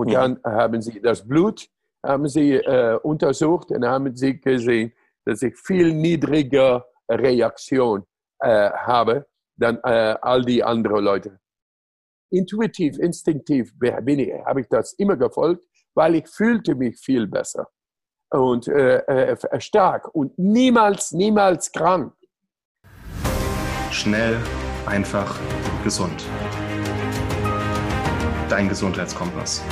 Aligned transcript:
Und 0.00 0.08
mhm. 0.08 0.12
dann 0.12 0.40
haben 0.44 0.80
sie 0.80 0.98
das 1.02 1.26
Blut 1.28 1.68
haben 2.02 2.26
sie 2.26 2.54
äh, 2.54 2.98
untersucht 3.02 3.70
und 3.70 3.84
haben 3.84 4.16
sie 4.16 4.40
gesehen, 4.40 4.90
dass 5.26 5.42
ich 5.42 5.54
viel 5.58 5.92
niedriger 5.92 6.86
Reaktion 7.10 8.06
äh, 8.38 8.70
habe 8.70 9.26
dann 9.58 9.78
äh, 9.84 10.16
all 10.22 10.42
die 10.42 10.64
anderen 10.64 11.04
Leute. 11.04 11.38
Intuitiv, 12.32 12.98
instinktiv 12.98 13.74
bin 13.78 14.20
ich, 14.20 14.32
habe 14.46 14.62
ich 14.62 14.68
das 14.68 14.94
immer 14.94 15.18
gefolgt, 15.18 15.66
weil 15.94 16.14
ich 16.14 16.28
fühlte 16.28 16.74
mich 16.74 16.98
viel 16.98 17.26
besser 17.26 17.68
und 18.30 18.68
äh, 18.68 19.00
äh, 19.00 19.60
stark 19.60 20.08
und 20.14 20.38
niemals, 20.38 21.12
niemals 21.12 21.70
krank. 21.70 22.14
Schnell, 23.90 24.38
einfach, 24.86 25.38
gesund. 25.84 26.24
Dein 28.50 28.68
Gesundheitskompass. 28.68 29.62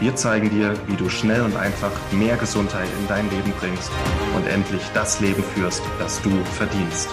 Wir 0.00 0.16
zeigen 0.16 0.50
dir, 0.50 0.74
wie 0.88 0.96
du 0.96 1.08
schnell 1.08 1.42
und 1.42 1.54
einfach 1.54 1.92
mehr 2.10 2.36
Gesundheit 2.36 2.88
in 2.98 3.06
dein 3.06 3.30
Leben 3.30 3.52
bringst 3.52 3.88
und 4.34 4.48
endlich 4.48 4.82
das 4.94 5.20
Leben 5.20 5.44
führst, 5.44 5.80
das 6.00 6.20
du 6.22 6.30
verdienst. 6.44 7.08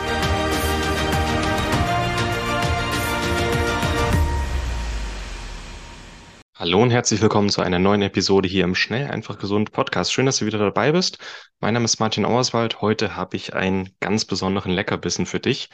Hallo 6.56 6.82
und 6.82 6.90
herzlich 6.90 7.22
willkommen 7.22 7.50
zu 7.50 7.62
einer 7.62 7.78
neuen 7.78 8.02
Episode 8.02 8.50
hier 8.50 8.64
im 8.64 8.74
Schnell 8.74 9.12
einfach 9.12 9.38
gesund 9.38 9.72
Podcast. 9.72 10.12
Schön, 10.12 10.26
dass 10.26 10.40
du 10.40 10.48
wieder 10.48 10.58
dabei 10.58 10.94
bist. 10.94 11.20
Mein 11.60 11.76
Name 11.76 11.86
ist 11.86 12.00
Martin 12.00 12.26
Auerswald. 12.26 12.82
Heute 12.82 13.16
habe 13.16 13.36
ich 13.38 13.54
einen 13.54 13.92
ganz 14.00 14.26
besonderen 14.26 14.72
Leckerbissen 14.72 15.28
für 15.28 15.40
dich. 15.40 15.70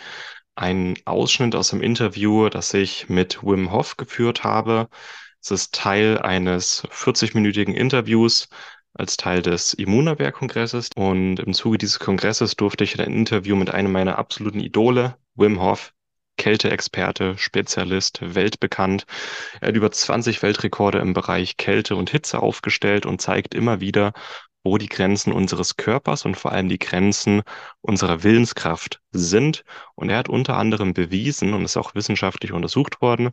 Ein 0.56 0.96
Ausschnitt 1.06 1.56
aus 1.56 1.70
dem 1.70 1.82
Interview, 1.82 2.50
das 2.50 2.74
ich 2.74 3.10
mit 3.10 3.44
Wim 3.44 3.72
Hof 3.72 3.98
geführt 3.98 4.44
habe. 4.44 4.88
Es 5.42 5.52
ist 5.52 5.74
Teil 5.74 6.20
eines 6.20 6.84
40-minütigen 6.92 7.74
Interviews 7.74 8.50
als 8.94 9.18
Teil 9.18 9.42
des 9.42 9.74
Immunabwehr-Kongresses. 9.74 10.90
Und 10.96 11.40
im 11.40 11.54
Zuge 11.54 11.80
dieses 11.80 12.00
Kongresses 12.00 12.56
durfte 12.56 12.84
ich 12.84 13.00
ein 13.00 13.12
Interview 13.12 13.56
mit 13.56 13.72
einem 13.72 13.92
meiner 13.92 14.18
absoluten 14.20 14.60
Idole, 14.60 15.18
Wim 15.36 15.60
Hof, 15.60 15.94
Kälteexperte, 16.38 17.38
Spezialist, 17.38 18.20
weltbekannt. 18.22 19.06
Er 19.60 19.70
hat 19.70 19.76
über 19.76 19.92
20 19.92 20.42
Weltrekorde 20.44 21.00
im 21.00 21.14
Bereich 21.14 21.58
Kälte 21.58 21.96
und 21.96 22.12
Hitze 22.12 22.40
aufgestellt 22.42 23.06
und 23.06 23.22
zeigt 23.22 23.56
immer 23.56 23.82
wieder, 23.82 24.14
wo 24.64 24.78
die 24.78 24.88
Grenzen 24.88 25.34
unseres 25.34 25.76
Körpers 25.76 26.26
und 26.26 26.36
vor 26.36 26.52
allem 26.52 26.70
die 26.70 26.80
Grenzen 26.80 27.42
unserer 27.82 28.24
Willenskraft 28.24 29.02
sind. 29.12 29.64
Und 29.96 30.10
er 30.10 30.18
hat 30.18 30.30
unter 30.30 30.58
anderem 30.58 30.94
bewiesen 30.94 31.54
und 31.54 31.66
ist 31.66 31.78
auch 31.78 31.96
wissenschaftlich 31.96 32.54
untersucht 32.54 33.02
worden, 33.02 33.32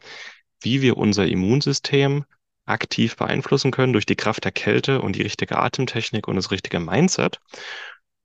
wie 0.63 0.83
wir 0.83 0.97
unser 0.97 1.27
Immunsystem 1.27 2.25
aktiv 2.67 3.17
beeinflussen 3.17 3.71
können 3.71 3.93
durch 3.93 4.07
die 4.07 4.17
Kraft 4.17 4.45
der 4.45 4.53
Kälte 4.53 5.03
und 5.03 5.17
die 5.17 5.23
richtige 5.23 5.59
Atemtechnik 5.59 6.29
und 6.29 6.37
das 6.37 6.51
richtige 6.51 6.81
Mindset. 6.81 7.41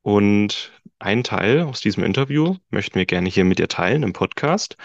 Und 0.02 0.72
ein 1.00 1.24
Teil 1.24 1.64
aus 1.64 1.82
diesem 1.82 2.04
Interview 2.04 2.58
möchten 2.70 2.96
wir 2.96 3.06
gerne 3.06 3.30
hier 3.30 3.46
mit 3.46 3.60
dir 3.60 3.68
teilen 3.68 4.04
im 4.04 4.14
Podcast. 4.14 4.78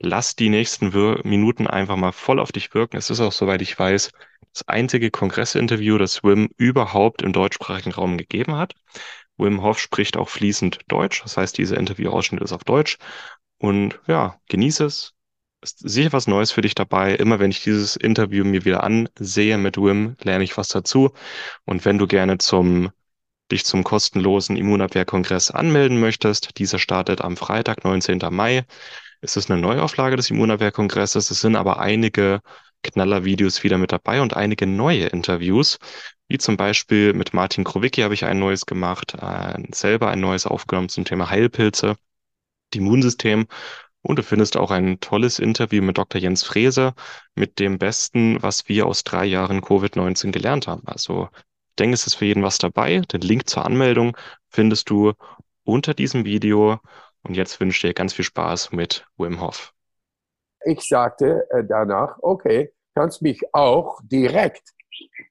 Lass 0.00 0.34
die 0.34 0.48
nächsten 0.48 0.88
Minuten 1.22 1.66
einfach 1.68 1.96
mal 1.96 2.12
voll 2.12 2.40
auf 2.40 2.50
dich 2.50 2.74
wirken. 2.74 2.96
Es 2.96 3.10
ist 3.10 3.20
auch, 3.20 3.32
soweit 3.32 3.62
ich 3.62 3.78
weiß, 3.78 4.10
das 4.54 4.68
einzige 4.68 5.10
Kongressinterview, 5.10 5.98
das 5.98 6.22
Wim 6.22 6.48
überhaupt 6.56 7.22
im 7.22 7.32
deutschsprachigen 7.32 7.92
Raum 7.92 8.16
gegeben 8.16 8.56
hat. 8.56 8.74
Wim 9.36 9.62
Hof 9.62 9.80
spricht 9.80 10.16
auch 10.16 10.28
fließend 10.28 10.80
Deutsch. 10.88 11.22
Das 11.22 11.36
heißt, 11.36 11.58
dieser 11.58 11.76
Interviewausschnitt 11.76 12.42
ist 12.42 12.52
auf 12.52 12.64
Deutsch. 12.64 12.98
Und 13.58 14.00
ja, 14.06 14.38
genieße 14.48 14.84
es, 14.84 15.12
ist 15.60 15.78
sicher 15.80 16.12
was 16.12 16.28
Neues 16.28 16.52
für 16.52 16.60
dich 16.60 16.74
dabei. 16.74 17.14
Immer 17.14 17.40
wenn 17.40 17.50
ich 17.50 17.62
dieses 17.64 17.96
Interview 17.96 18.44
mir 18.44 18.64
wieder 18.64 18.84
ansehe 18.84 19.58
mit 19.58 19.76
Wim, 19.76 20.16
lerne 20.22 20.44
ich 20.44 20.56
was 20.56 20.68
dazu. 20.68 21.12
Und 21.64 21.84
wenn 21.84 21.98
du 21.98 22.06
gerne 22.06 22.38
zum 22.38 22.90
dich 23.50 23.64
zum 23.64 23.84
kostenlosen 23.84 24.56
Immunabwehrkongress 24.56 25.50
anmelden 25.50 26.00
möchtest, 26.00 26.58
dieser 26.58 26.78
startet 26.78 27.20
am 27.20 27.36
Freitag, 27.36 27.84
19. 27.84 28.20
Mai. 28.30 28.64
Es 29.20 29.36
ist 29.36 29.50
eine 29.50 29.60
Neuauflage 29.60 30.16
des 30.16 30.30
Immunabwehrkongresses. 30.30 31.30
Es 31.30 31.40
sind 31.40 31.56
aber 31.56 31.78
einige 31.78 32.40
Knallervideos 32.84 33.64
wieder 33.64 33.78
mit 33.78 33.92
dabei 33.92 34.20
und 34.20 34.36
einige 34.36 34.66
neue 34.66 35.06
Interviews, 35.06 35.78
wie 36.28 36.38
zum 36.38 36.56
Beispiel 36.56 37.12
mit 37.14 37.34
Martin 37.34 37.64
Krowicki 37.64 38.02
habe 38.02 38.14
ich 38.14 38.24
ein 38.24 38.38
neues 38.38 38.66
gemacht, 38.66 39.14
äh, 39.20 39.54
selber 39.72 40.08
ein 40.08 40.20
neues 40.20 40.46
aufgenommen 40.46 40.88
zum 40.88 41.04
Thema 41.04 41.30
Heilpilze, 41.30 41.96
Immunsystem 42.74 43.46
und 44.02 44.18
du 44.18 44.22
findest 44.22 44.56
auch 44.56 44.70
ein 44.70 45.00
tolles 45.00 45.38
Interview 45.38 45.82
mit 45.82 45.96
Dr. 45.96 46.20
Jens 46.20 46.42
Frese 46.44 46.94
mit 47.34 47.58
dem 47.58 47.78
Besten, 47.78 48.42
was 48.42 48.68
wir 48.68 48.86
aus 48.86 49.02
drei 49.02 49.24
Jahren 49.24 49.62
Covid-19 49.62 50.30
gelernt 50.30 50.66
haben. 50.66 50.82
Also 50.86 51.30
ich 51.70 51.76
denke, 51.78 51.94
es 51.94 52.06
ist 52.06 52.14
für 52.14 52.26
jeden 52.26 52.42
was 52.42 52.58
dabei. 52.58 53.00
Den 53.00 53.22
Link 53.22 53.48
zur 53.48 53.64
Anmeldung 53.64 54.16
findest 54.50 54.90
du 54.90 55.14
unter 55.64 55.94
diesem 55.94 56.24
Video. 56.26 56.80
Und 57.22 57.34
jetzt 57.34 57.58
wünsche 57.60 57.76
ich 57.76 57.90
dir 57.90 57.94
ganz 57.94 58.12
viel 58.12 58.26
Spaß 58.26 58.72
mit 58.72 59.06
Wim 59.16 59.40
Hof. 59.40 59.72
Ich 60.64 60.80
sagte 60.80 61.46
äh, 61.50 61.64
danach, 61.64 62.16
okay, 62.20 62.72
kannst 62.94 63.22
mich 63.22 63.42
auch 63.52 64.00
direkt 64.02 64.70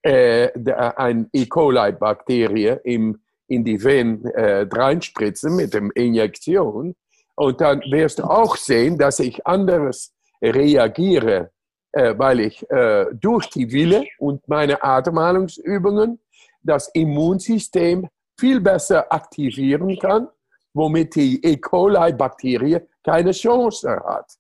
äh, 0.02 0.50
ein 0.98 1.30
E. 1.34 1.46
coli-Bakterie 1.46 2.80
in 2.84 3.20
die 3.48 3.84
Venen 3.84 4.26
äh, 4.26 4.68
reinspritzen 4.70 5.56
mit 5.56 5.74
der 5.74 5.90
Injektion 5.96 6.96
und 7.36 7.62
dann 7.62 7.82
wirst 7.90 8.20
du 8.20 8.24
auch 8.24 8.56
sehen, 8.56 8.98
dass 8.98 9.20
ich 9.20 9.46
anders 9.46 10.14
reagiere, 10.42 11.52
äh, 11.92 12.14
weil 12.18 12.42
ich 12.42 12.70
äh, 12.70 13.06
durch 13.14 13.50
die 13.50 13.72
Wille 13.72 14.06
und 14.20 14.48
meine 14.48 14.84
Atemhalungsübungen 14.84 16.20
das 16.62 16.90
Immunsystem 16.90 18.08
viel 18.40 18.60
besser 18.60 19.12
aktivieren 19.12 19.98
kann, 20.00 20.28
womit 20.74 21.16
die 21.16 21.44
E. 21.44 21.58
coli-Bakterie 21.58 22.82
keine 23.04 23.32
Chance 23.32 23.90
hat. 24.06 24.32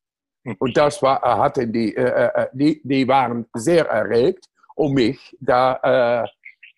Und 0.59 0.75
das 0.75 1.01
war, 1.01 1.21
hatten 1.21 1.71
die, 1.71 1.95
äh, 1.95 2.29
äh 2.33 2.47
die, 2.53 2.81
die 2.83 3.07
waren 3.07 3.45
sehr 3.53 3.87
erregt, 3.87 4.45
um 4.75 4.93
mich 4.93 5.35
da, 5.39 6.27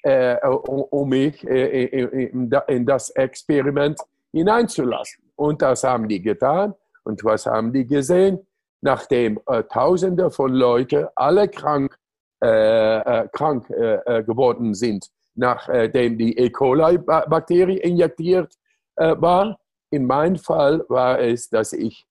äh, 0.03 0.35
äh 0.35 0.47
um 0.47 1.09
mich 1.09 1.43
in 1.43 2.85
das 2.85 3.09
Experiment 3.11 3.99
hineinzulassen. 4.31 5.23
Und 5.35 5.61
das 5.61 5.83
haben 5.83 6.07
die 6.07 6.21
getan. 6.21 6.73
Und 7.03 7.23
was 7.23 7.45
haben 7.45 7.71
die 7.71 7.85
gesehen? 7.85 8.45
Nachdem 8.81 9.39
äh, 9.47 9.63
Tausende 9.63 10.29
von 10.29 10.53
Leuten 10.53 11.07
alle 11.15 11.47
krank, 11.47 11.97
äh, 12.43 12.97
äh, 12.99 13.27
krank 13.31 13.69
äh, 13.69 13.95
äh, 14.05 14.23
geworden 14.23 14.73
sind, 14.73 15.07
nachdem 15.35 16.17
die 16.17 16.37
E. 16.37 16.49
coli-Bakterie 16.49 17.77
injektiert 17.77 18.53
äh, 18.95 19.15
war, 19.17 19.57
in 19.89 20.05
meinem 20.05 20.35
Fall 20.35 20.83
war 20.89 21.19
es, 21.19 21.49
dass 21.49 21.73
ich 21.73 22.05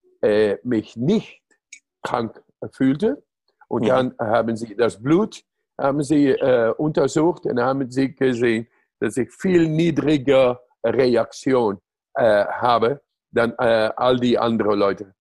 mich 0.63 0.97
nicht 0.97 1.43
krank 2.05 2.41
fühlte. 2.71 3.25
Und 3.69 3.85
ja. 3.85 3.97
dann 3.97 4.15
haben 4.19 4.57
sie 4.57 4.77
das 4.77 5.03
Blut 5.03 5.43
haben 5.77 6.05
sie, 6.05 6.33
untersucht 6.79 7.47
und 7.47 7.61
haben 7.61 7.91
sie 7.91 8.15
gesehen, 8.15 8.69
dass 9.01 9.17
ich 9.17 9.33
viel 9.33 9.69
niedriger 9.69 10.61
Reaktion 10.85 11.81
habe 12.17 13.01
dann 13.35 13.53
äh, 13.59 13.91
all 13.97 14.19
die 14.19 14.39
anderen 14.39 14.79
Leute. 14.79 15.15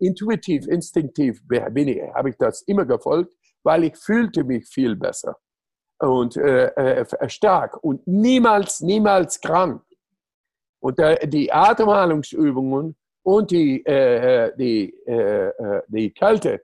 Intuitiv, 0.00 0.66
instinktiv 0.66 1.42
bin 1.46 1.88
ich, 1.88 2.00
habe 2.14 2.30
ich 2.30 2.36
das 2.36 2.62
immer 2.62 2.86
gefolgt, 2.86 3.34
weil 3.62 3.84
ich 3.84 3.96
fühlte 3.96 4.44
mich 4.44 4.66
viel 4.66 4.96
besser 4.96 5.36
und 5.98 6.36
äh, 6.36 6.68
äh, 7.02 7.28
stark 7.28 7.82
und 7.82 8.06
niemals, 8.06 8.80
niemals 8.80 9.40
krank. 9.40 9.82
Und 10.80 10.98
äh, 11.00 11.26
die 11.26 11.52
Atemhalungsübungen 11.52 12.96
und 13.28 13.50
die, 13.50 13.84
äh, 13.84 14.52
die, 14.56 14.88
äh, 15.06 15.52
die 15.88 16.10
Kälte, 16.10 16.62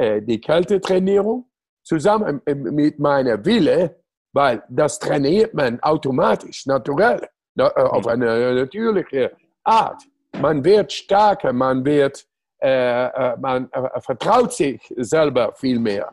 die 0.00 0.40
Kältetrainierung 0.40 1.50
zusammen 1.82 2.40
mit 2.46 2.98
meiner 3.00 3.44
Wille, 3.44 3.96
weil 4.32 4.62
das 4.68 4.98
trainiert 5.00 5.52
man 5.54 5.80
automatisch, 5.80 6.66
naturell, 6.66 7.28
auf 7.58 8.04
mhm. 8.04 8.10
eine 8.12 8.54
natürliche 8.54 9.32
Art. 9.64 10.00
Man 10.40 10.64
wird 10.64 10.92
stärker, 10.92 11.52
man 11.52 11.84
wird, 11.84 12.24
äh, 12.62 13.06
äh, 13.06 13.36
man 13.38 13.68
äh, 13.72 14.00
vertraut 14.00 14.52
sich 14.52 14.80
selber 14.96 15.52
viel 15.56 15.80
mehr. 15.80 16.12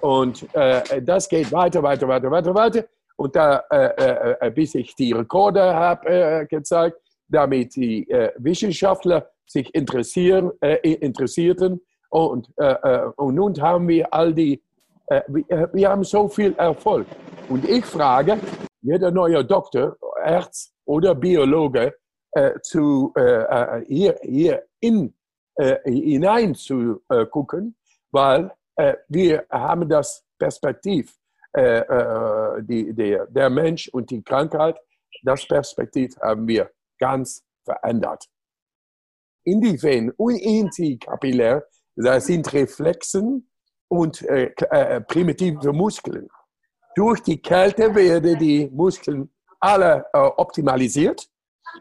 Und 0.00 0.52
äh, 0.54 1.00
das 1.00 1.28
geht 1.28 1.52
weiter, 1.52 1.82
weiter, 1.82 2.08
weiter, 2.08 2.30
weiter, 2.30 2.54
weiter. 2.54 2.84
Und 3.16 3.36
da, 3.36 3.62
äh, 3.70 4.46
äh, 4.46 4.50
bis 4.50 4.74
ich 4.74 4.94
die 4.96 5.12
Rekorde 5.12 5.62
habe 5.62 6.46
gezeigt, 6.50 6.96
damit 7.30 7.76
die 7.76 8.06
Wissenschaftler 8.36 9.30
sich 9.46 9.74
interessieren, 9.74 10.50
interessierten. 10.82 11.80
Und, 12.10 12.50
und 13.16 13.34
nun 13.34 13.60
haben 13.60 13.88
wir 13.88 14.12
all 14.12 14.34
die, 14.34 14.62
wir 15.72 15.88
haben 15.88 16.04
so 16.04 16.28
viel 16.28 16.54
Erfolg. 16.56 17.06
Und 17.48 17.68
ich 17.68 17.84
frage, 17.84 18.38
jeder 18.82 19.10
neue 19.10 19.44
Doktor, 19.44 19.96
Arzt 20.22 20.74
oder 20.84 21.14
Biologe, 21.14 21.94
äh, 22.32 22.60
zu, 22.62 23.12
äh, 23.16 23.22
äh, 23.22 23.84
hier, 23.86 24.18
hier 24.22 24.62
in, 24.78 25.12
äh, 25.56 25.78
hinein 25.84 26.54
zu 26.54 27.02
gucken, 27.30 27.74
weil 28.12 28.52
äh, 28.80 28.96
wir 29.08 29.44
haben 29.50 29.88
das 29.88 30.24
Perspektiv, 30.38 31.14
äh, 31.52 31.80
äh, 31.80 32.62
die, 32.62 32.94
der, 32.94 33.26
der 33.26 33.50
Mensch 33.50 33.88
und 33.88 34.10
die 34.10 34.22
Krankheit, 34.22 34.78
das 35.22 35.46
Perspektiv 35.46 36.16
haben 36.20 36.46
wir 36.48 36.70
ganz 37.00 37.42
verändert. 37.64 38.26
In 39.44 39.60
die 39.60 39.82
Venen 39.82 40.12
und 40.16 40.36
in 40.36 40.70
die 40.76 40.98
Kapillär, 40.98 41.66
da 41.96 42.20
sind 42.20 42.52
Reflexen 42.52 43.50
und 43.88 44.22
äh, 44.22 44.52
äh, 44.70 45.00
primitive 45.00 45.72
Muskeln. 45.72 46.28
Durch 46.94 47.20
die 47.22 47.40
Kälte 47.40 47.94
werden 47.94 48.38
die 48.38 48.68
Muskeln 48.72 49.32
alle 49.58 50.06
äh, 50.12 50.18
optimalisiert 50.18 51.28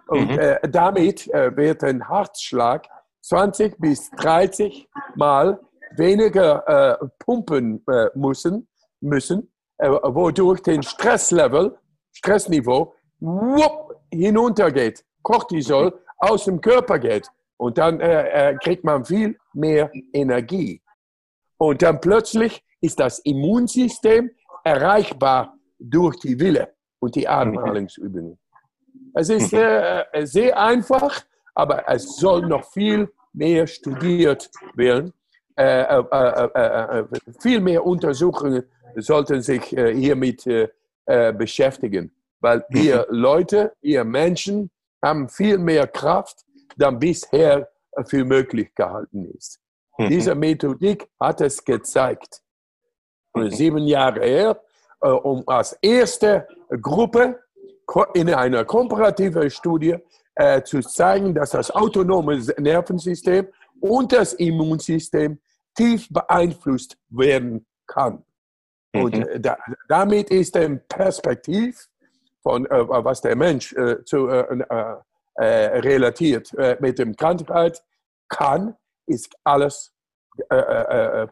und 0.08 0.32
mhm. 0.32 0.40
Äh, 0.40 0.70
damit 0.70 1.28
wird 1.28 1.84
ein 1.84 2.08
Herzschlag 2.08 2.88
20 3.22 3.78
bis 3.80 4.10
30 4.12 4.88
Mal 5.16 5.60
weniger 5.98 7.00
pumpen 7.18 7.84
müssen, 8.14 8.68
müssen 9.02 9.52
wodurch 9.80 10.62
den 10.62 10.84
Stresslevel, 10.84 11.76
Stressniveau 12.12 12.94
wupp, 13.20 13.96
hinuntergeht. 14.12 15.04
Cortisol 15.22 15.94
aus 16.18 16.46
dem 16.46 16.62
Körper 16.62 17.00
geht. 17.00 17.28
Und 17.58 17.78
dann 17.78 18.00
äh, 18.00 18.52
äh, 18.52 18.56
kriegt 18.56 18.84
man 18.84 19.04
viel 19.04 19.38
mehr 19.54 19.92
Energie. 20.14 20.82
Und 21.58 21.82
dann 21.82 22.00
plötzlich 22.00 22.64
ist 22.80 23.00
das 23.00 23.20
Immunsystem 23.20 24.32
erreichbar 24.64 25.58
durch 25.78 26.18
die 26.20 26.40
Wille 26.40 26.74
und 27.00 27.16
die 27.16 27.28
Atemhalungsübungen. 27.28 28.38
Es 29.14 29.30
ist 29.30 29.54
äh, 29.54 30.02
äh, 30.12 30.26
sehr 30.26 30.58
einfach, 30.58 31.22
aber 31.56 31.84
es 31.90 32.18
soll 32.18 32.48
noch 32.48 32.64
viel 32.72 33.12
mehr 33.34 33.68
studiert 33.68 34.50
werden. 34.76 35.14
Äh, 35.56 35.82
äh, 35.82 37.04
viel 37.40 37.60
mehr 37.60 37.86
Untersuchungen 37.86 38.64
sollten 38.96 39.42
sich 39.42 39.64
hiermit 39.66 40.48
beschäftigen, 41.06 42.12
weil 42.40 42.64
wir 42.70 43.06
Leute, 43.10 43.74
wir 43.82 44.04
Menschen 44.04 44.72
haben 45.02 45.30
viel 45.30 45.58
mehr 45.58 45.88
Kraft, 45.88 46.46
dann 46.78 47.00
bisher 47.00 47.70
für 48.06 48.24
möglich 48.24 48.74
gehalten 48.76 49.26
ist. 49.36 49.60
Mhm. 49.98 50.10
Diese 50.10 50.36
Methodik 50.36 51.10
hat 51.20 51.42
es 51.42 51.64
gezeigt. 51.64 52.42
Mhm. 53.34 53.52
Sieben 53.52 53.88
Jahre 53.88 54.22
her, 54.22 54.62
äh, 55.02 55.10
um 55.10 55.44
als 55.48 55.74
erste 55.82 56.48
Gruppe 56.82 57.40
in 58.14 58.34
einer 58.34 58.66
komparativen 58.66 59.50
Studie 59.50 59.98
äh, 60.36 60.62
zu 60.62 60.80
zeigen, 60.82 61.34
dass 61.34 61.52
das 61.52 61.72
autonome 61.72 62.40
Nervensystem 62.58 63.48
und 63.82 64.12
das 64.12 64.34
Immunsystem 64.34 65.40
tief 65.76 66.08
beeinflusst 66.10 66.98
werden 67.10 67.66
kann. 67.88 68.24
Mhm. 68.94 69.02
Und 69.02 69.28
da, 69.40 69.58
damit 69.88 70.30
ist 70.30 70.56
ein 70.56 70.82
Perspektiv 70.88 71.89
von 72.42 72.66
äh, 72.66 72.88
was 72.88 73.22
der 73.22 73.36
Mensch 73.36 73.74
äh, 73.74 74.04
zu, 74.06 74.28
äh, 74.28 74.64
äh, 75.36 75.44
relatiert 75.80 76.52
mit 76.82 77.00
dem 77.00 77.16
Krankheit 77.16 77.82
kann, 78.28 78.76
ist 79.08 79.34
alles 79.44 79.94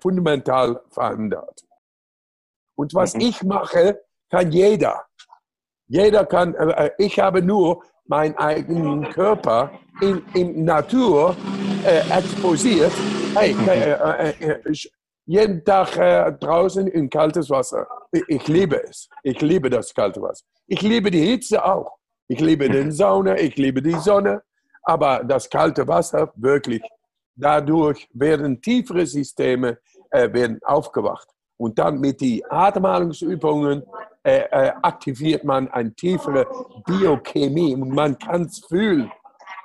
fundamental 0.02 0.82
verändert. 0.90 1.62
Und 2.76 2.94
was 2.94 3.14
mhm. 3.16 3.22
ich 3.22 3.44
mache, 3.44 4.02
kann 4.30 4.52
jeder. 4.52 5.06
Jeder 5.88 6.26
kann, 6.26 6.56
ich 6.98 7.20
habe 7.20 7.42
nur 7.42 7.84
meinen 8.06 8.38
eigenen 8.38 9.10
Körper 9.10 9.72
in, 10.02 10.24
in 10.34 10.64
Natur 10.64 11.36
äh, 11.86 12.00
exposiert. 12.18 12.92
Hey, 13.36 13.54
mhm. 13.54 13.68
äh, 13.68 14.30
äh, 14.30 14.74
jeden 15.28 15.64
Tag 15.64 15.98
äh, 15.98 16.32
draußen 16.32 16.88
in 16.88 17.10
kaltes 17.10 17.50
Wasser. 17.50 17.86
Ich, 18.12 18.24
ich, 18.30 18.48
liebe 18.48 18.82
es. 18.84 19.10
Ich 19.24 19.42
liebe 19.42 19.70
das 19.70 19.94
kalte 19.94 20.22
Wasser. 20.22 20.46
Ich 20.68 20.82
liebe 20.82 21.12
die 21.12 21.22
Hitze 21.22 21.64
auch. 21.64 21.98
Ich 22.30 22.40
liebe 22.40 22.70
den 22.70 22.92
Sauna, 22.92 23.38
ich 23.38 23.56
liebe 23.58 23.82
die 23.82 23.96
Sonne. 24.00 24.42
Aber 24.84 25.24
das 25.24 25.50
kalte 25.50 25.86
Wasser, 25.88 26.32
wirklich, 26.36 26.82
dadurch 27.36 28.08
werden 28.14 28.62
tiefere 28.62 29.06
Systeme 29.06 29.78
äh, 30.12 30.32
werden 30.32 30.60
aufgewacht. 30.64 31.28
Und 31.58 31.78
dann 31.78 32.00
mit 32.00 32.22
den 32.22 32.42
Atemhalungsübungen 32.50 33.84
äh, 34.24 34.44
äh, 34.50 34.72
aktiviert 34.82 35.44
man 35.44 35.70
eine 35.72 35.94
tiefere 35.94 36.48
Biochemie. 36.86 37.76
Und 37.76 37.90
man 37.90 38.18
kann 38.18 38.44
es 38.44 38.60
fühlen. 38.60 39.12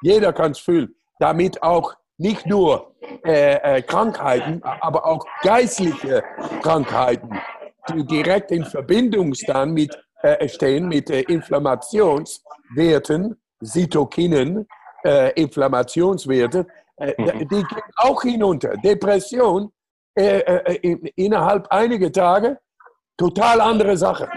Jeder 0.01 0.33
kann 0.33 0.53
es 0.53 0.59
fühlen. 0.59 0.93
Damit 1.21 1.63
auch 1.63 1.95
nicht 2.19 2.47
nur 2.47 2.95
äh, 3.25 3.79
äh, 3.79 3.83
Krankheiten, 3.83 4.61
aber 4.63 5.07
auch 5.07 5.25
geistliche 5.43 6.23
Krankheiten, 6.63 7.39
die 7.93 8.05
direkt 8.05 8.51
in 8.51 8.65
Verbindung 8.65 9.33
dann 9.47 9.73
mit, 9.73 9.97
äh, 10.23 10.49
stehen 10.49 10.89
mit 10.89 11.11
äh, 11.11 11.21
Inflammationswerten, 11.23 13.41
Zytokinen, 13.63 14.67
äh, 15.05 15.33
Inflammationswerte, 15.41 16.67
äh, 16.97 17.15
mhm. 17.19 17.49
die 17.49 17.65
gehen 17.65 17.83
auch 17.97 18.23
hinunter. 18.23 18.77
Depression 18.77 19.73
in, 20.15 21.07
innerhalb 21.17 21.73
einiger 21.73 22.13
Tage, 22.13 22.59
total 23.17 23.63
andere 23.63 23.97
Sache. 23.97 24.29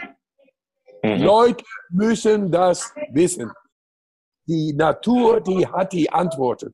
Mhm. 1.03 1.21
Leute 1.21 1.65
müssen 1.89 2.49
das 2.49 2.93
wissen. 3.11 3.51
Die 4.47 4.73
Natur, 4.73 5.41
die 5.41 5.67
hat 5.67 5.91
die 5.91 6.09
Antworten. 6.09 6.73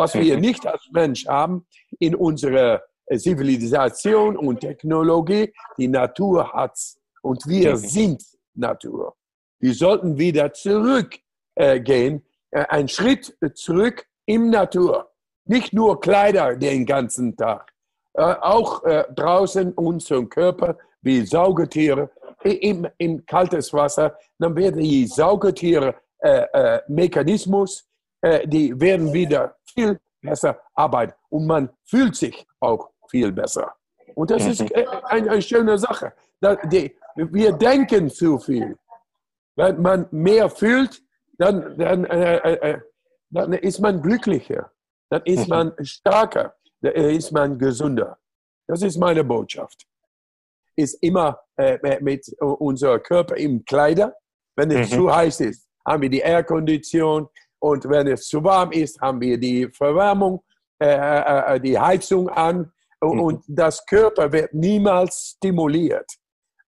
Was 0.00 0.14
wir 0.14 0.36
mhm. 0.36 0.40
nicht 0.40 0.66
als 0.66 0.88
Mensch 0.92 1.26
haben 1.26 1.66
in 1.98 2.14
unserer 2.14 2.82
äh, 3.04 3.18
Zivilisation 3.18 4.34
und 4.34 4.60
Technologie, 4.60 5.52
die 5.76 5.88
Natur 5.88 6.50
hat 6.54 6.72
Und 7.20 7.46
wir 7.46 7.72
mhm. 7.72 7.76
sind 7.76 8.24
Natur. 8.54 9.14
Wir 9.58 9.74
sollten 9.74 10.16
wieder 10.16 10.54
zurückgehen, 10.54 11.22
äh, 11.54 12.58
äh, 12.58 12.66
einen 12.70 12.88
Schritt 12.88 13.36
zurück 13.52 14.06
im 14.24 14.48
Natur. 14.48 15.10
Nicht 15.44 15.74
nur 15.74 16.00
Kleider 16.00 16.56
den 16.56 16.86
ganzen 16.86 17.36
Tag, 17.36 17.70
äh, 18.14 18.22
auch 18.22 18.82
äh, 18.84 19.04
draußen 19.14 19.74
unseren 19.74 20.30
Körper 20.30 20.78
wie 21.02 21.26
Saugetiere 21.26 22.08
im, 22.42 22.88
im 22.96 23.26
kaltes 23.26 23.70
Wasser. 23.74 24.16
Dann 24.38 24.56
werden 24.56 24.80
die 24.80 25.06
Saugetiere 25.06 25.94
äh, 26.20 26.78
Mechanismus 26.88 27.89
äh, 28.22 28.46
die 28.46 28.78
werden 28.78 29.12
wieder 29.12 29.56
viel 29.64 29.98
besser 30.20 30.60
arbeiten 30.74 31.14
und 31.30 31.46
man 31.46 31.70
fühlt 31.84 32.16
sich 32.16 32.46
auch 32.60 32.90
viel 33.08 33.32
besser. 33.32 33.74
Und 34.14 34.30
das 34.30 34.46
ist 34.46 34.60
äh, 34.60 34.86
eine, 35.04 35.30
eine 35.30 35.42
schöne 35.42 35.78
Sache. 35.78 36.12
wir 37.16 37.52
denken 37.52 38.10
zu 38.10 38.38
viel. 38.38 38.76
Wenn 39.56 39.82
man 39.82 40.06
mehr 40.10 40.48
fühlt, 40.48 41.02
dann, 41.38 41.76
dann, 41.78 42.04
äh, 42.04 42.36
äh, 42.36 42.80
dann 43.30 43.52
ist 43.52 43.80
man 43.80 44.02
glücklicher, 44.02 44.70
dann 45.10 45.22
ist 45.24 45.48
man 45.48 45.72
stärker, 45.82 46.54
dann 46.80 46.92
ist 46.92 47.32
man 47.32 47.58
gesünder. 47.58 48.18
Das 48.66 48.82
ist 48.82 48.98
meine 48.98 49.24
Botschaft. 49.24 49.86
Ist 50.76 51.02
immer 51.02 51.40
äh, 51.56 51.98
mit 52.00 52.28
unserem 52.40 53.02
Körper 53.02 53.36
im 53.36 53.64
Kleider. 53.64 54.14
Wenn 54.56 54.70
es 54.70 54.90
mhm. 54.90 54.94
zu 54.94 55.14
heiß 55.14 55.40
ist, 55.40 55.68
haben 55.86 56.02
wir 56.02 56.10
die 56.10 56.20
Airkondition, 56.20 57.28
und 57.60 57.88
wenn 57.88 58.08
es 58.08 58.26
zu 58.26 58.42
warm 58.42 58.72
ist, 58.72 59.00
haben 59.00 59.20
wir 59.20 59.38
die 59.38 59.68
Verwärmung, 59.68 60.42
äh, 60.80 60.86
äh, 60.86 61.56
äh 61.56 61.60
die 61.60 61.78
Heizung 61.78 62.28
an. 62.28 62.72
Mhm. 63.02 63.20
Und 63.20 63.44
das 63.46 63.84
Körper 63.86 64.32
wird 64.32 64.52
niemals 64.54 65.34
stimuliert. 65.36 66.10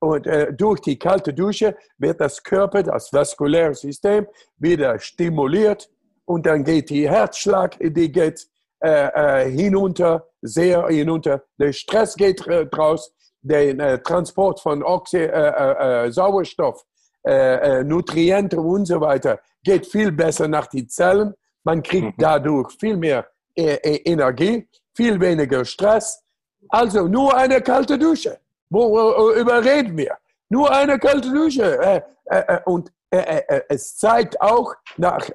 Und 0.01 0.27
äh, 0.27 0.53
durch 0.53 0.81
die 0.81 0.99
kalte 0.99 1.33
Dusche 1.33 1.77
wird 1.97 2.21
das 2.21 2.43
Körper, 2.43 2.83
das 2.83 3.13
vaskuläre 3.13 3.75
System, 3.75 4.27
wieder 4.59 4.99
stimuliert. 4.99 5.89
Und 6.25 6.45
dann 6.47 6.65
geht 6.65 6.91
die 6.91 7.09
Herzschlag, 7.09 7.77
die 7.81 8.11
geht 8.13 8.47
äh, 8.81 9.45
äh 9.45 9.51
hinunter, 9.51 10.27
sehr 10.43 10.87
hinunter. 10.89 11.43
Der 11.59 11.73
Stress 11.73 12.17
geht 12.17 12.47
raus. 12.77 13.15
Der 13.45 14.01
Transport 14.05 14.61
von 14.61 14.85
Oxy 14.85 15.29
Sauerstoff, 16.11 16.85
Nutrienten 17.25 18.59
und 18.59 18.87
so 18.87 19.01
weiter 19.01 19.39
geht 19.63 19.87
viel 19.87 20.11
besser 20.13 20.49
nach 20.49 20.67
den 20.67 20.89
Zellen. 20.89 21.35
Man 21.65 21.83
kriegt 21.83 22.19
mhm. 22.19 22.23
dadurch 22.23 22.73
viel 22.79 22.97
mehr 22.97 23.27
äh, 23.55 23.75
äh, 23.75 23.97
Energie, 24.05 24.69
viel 24.95 25.21
weniger 25.21 25.65
Stress. 25.65 26.23
Also 26.69 27.07
nur 27.07 27.37
eine 27.37 27.61
kalte 27.61 27.99
Dusche. 27.99 28.39
Worüber 28.71 29.63
reden 29.65 29.97
wir? 29.97 30.17
Nur 30.49 30.71
eine 30.71 30.99
kalte 30.99 31.31
Dusche. 31.31 32.03
Äh, 32.27 32.61
und 32.65 32.91
es 33.69 33.99
zeigt 33.99 34.41
auch 34.41 34.75
nach 34.97 35.29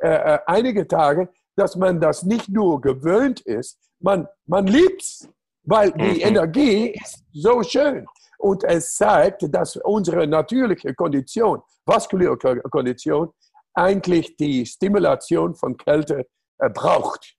einigen 0.47 0.87
Tagen, 0.87 1.29
dass 1.55 1.75
man 1.75 2.01
das 2.01 2.23
nicht 2.23 2.49
nur 2.49 2.81
gewöhnt 2.81 3.41
ist, 3.41 3.77
man, 3.99 4.27
man 4.47 4.65
liebt 4.65 5.03
es, 5.03 5.29
weil 5.61 5.91
die 5.91 6.03
mhm. 6.03 6.21
Energie 6.21 6.87
ist 6.99 7.23
so 7.33 7.61
schön. 7.61 8.07
Und 8.37 8.63
es 8.63 8.95
zeigt, 8.95 9.53
dass 9.53 9.75
unsere 9.77 10.27
natürliche 10.27 10.93
Kondition, 10.93 11.61
vaskuläre 11.85 12.37
Kondition, 12.37 13.31
eigentlich 13.73 14.35
die 14.37 14.65
Stimulation 14.65 15.55
von 15.55 15.77
Kälte 15.77 16.27
äh, 16.57 16.69
braucht. 16.69 17.35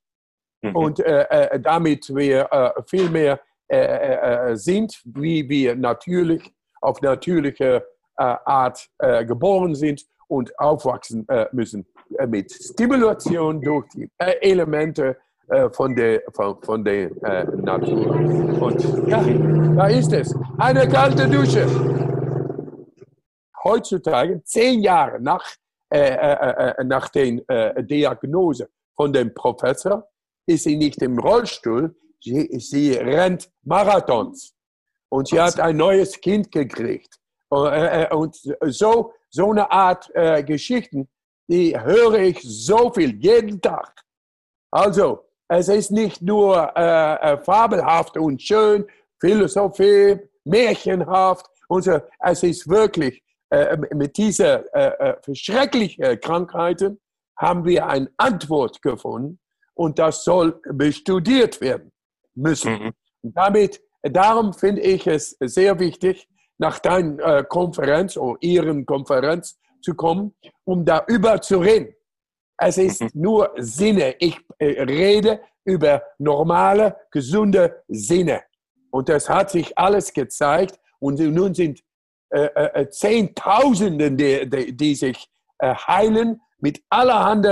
Mhm. 0.61 0.75
Und 0.75 0.99
äh, 0.99 1.23
äh 1.29 1.59
damit 1.59 2.13
wir 2.15 2.51
äh, 2.51 2.81
viel 2.87 3.09
mehr 3.09 3.39
äh, 3.67 4.55
sind, 4.55 4.99
wie 5.05 5.47
wir 5.47 5.75
natürlich 5.75 6.51
auf 6.81 7.01
natürliche 7.01 7.85
Art 8.15 8.89
geboren 8.99 9.75
sind 9.75 10.05
und 10.27 10.57
aufwachsen 10.59 11.25
müssen. 11.53 11.85
mit 12.27 12.51
Stimulation 12.51 13.61
durch 13.61 13.87
die 13.89 14.09
Elemente 14.17 15.17
von 15.71 15.95
der, 15.95 16.21
von, 16.33 16.61
von 16.61 16.83
der 16.83 17.09
Natur. 17.55 18.11
Und 18.61 19.07
ja, 19.07 19.23
da 19.75 19.87
ist 19.87 20.13
es. 20.13 20.35
Eine 20.57 20.87
kalte 20.87 21.27
Dusche. 21.27 21.65
Heutzutage, 23.63 24.41
zehn 24.43 24.81
Jahre 24.81 25.19
nach, 25.19 25.45
nach 26.83 27.09
der 27.09 27.83
Diagnose 27.83 28.69
von 28.95 29.11
dem 29.11 29.33
Professor, 29.33 30.07
ist 30.45 30.63
sie 30.63 30.77
nicht 30.77 31.01
im 31.01 31.19
Rollstuhl, 31.19 31.95
sie, 32.21 32.49
sie 32.59 32.93
rennt 32.93 33.49
Marathons. 33.63 34.55
Und 35.11 35.27
sie 35.27 35.39
hat 35.39 35.59
ein 35.59 35.77
neues 35.77 36.19
Kind 36.19 36.51
gekriegt. 36.51 37.19
Äh, 37.51 38.03
äh, 38.03 38.13
und 38.13 38.35
so, 38.67 39.13
so 39.29 39.49
eine 39.51 39.71
Art 39.71 40.09
äh, 40.13 40.43
Geschichten, 40.43 41.09
die 41.47 41.79
höre 41.79 42.19
ich 42.19 42.39
so 42.43 42.91
viel, 42.93 43.15
jeden 43.15 43.59
Tag. 43.59 44.03
Also, 44.71 45.28
es 45.49 45.67
ist 45.67 45.91
nicht 45.91 46.21
nur 46.21 46.75
äh, 46.77 47.37
fabelhaft 47.39 48.17
und 48.17 48.41
schön, 48.41 48.85
Philosophie, 49.19 50.19
märchenhaft. 50.45 51.47
Und 51.67 51.83
so. 51.83 51.99
Es 52.19 52.43
ist 52.43 52.69
wirklich, 52.69 53.21
äh, 53.49 53.77
mit 53.93 54.15
diesen 54.17 54.63
äh, 54.73 55.15
schrecklichen 55.33 56.19
Krankheiten 56.21 56.99
haben 57.37 57.65
wir 57.65 57.87
eine 57.87 58.09
Antwort 58.17 58.81
gefunden 58.81 59.39
und 59.73 59.97
das 59.97 60.23
soll 60.23 60.61
bestudiert 60.71 61.59
werden 61.61 61.91
müssen. 62.35 62.73
Mhm. 62.73 62.93
damit, 63.23 63.81
darum 64.03 64.53
finde 64.53 64.81
ich 64.81 65.07
es 65.07 65.35
sehr 65.39 65.79
wichtig, 65.79 66.27
nach 66.57 66.79
deiner 66.79 67.37
äh, 67.37 67.43
Konferenz 67.43 68.17
oder 68.17 68.37
Ihren 68.41 68.85
Konferenz 68.85 69.57
zu 69.81 69.95
kommen, 69.95 70.35
um 70.65 70.85
darüber 70.85 71.41
zu 71.41 71.59
reden. 71.59 71.95
Es 72.57 72.77
ist 72.77 73.01
mhm. 73.01 73.09
nur 73.13 73.51
Sinne. 73.57 74.15
Ich 74.19 74.37
äh, 74.37 74.48
rede 74.65 75.41
über 75.63 76.03
normale, 76.17 76.97
gesunde 77.11 77.83
Sinne. 77.87 78.43
Und 78.91 79.09
das 79.09 79.29
hat 79.29 79.51
sich 79.51 79.77
alles 79.77 80.13
gezeigt. 80.13 80.79
Und 80.99 81.19
nun 81.19 81.53
sind 81.53 81.81
äh, 82.29 82.45
äh, 82.45 82.81
äh 82.81 82.89
Zehntausende, 82.89 84.11
die, 84.11 84.49
die, 84.49 84.75
die 84.75 84.95
sich 84.95 85.27
äh, 85.59 85.73
heilen 85.73 86.41
mit 86.59 86.83
allerhand 86.89 87.45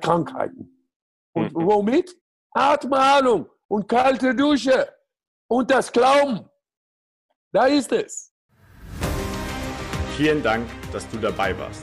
Krankheiten. 0.00 0.88
Und 1.34 1.54
mhm. 1.54 1.66
womit? 1.66 2.16
Atmung 2.52 3.50
und 3.68 3.88
kalte 3.88 4.34
Dusche 4.34 4.88
und 5.48 5.70
das 5.70 5.92
Glauben. 5.92 6.48
Da 7.52 7.66
ist 7.66 7.92
es. 7.92 8.32
Vielen 10.16 10.42
Dank, 10.42 10.66
dass 10.92 11.08
du 11.10 11.18
dabei 11.18 11.58
warst. 11.58 11.82